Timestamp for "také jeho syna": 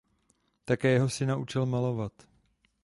0.65-1.37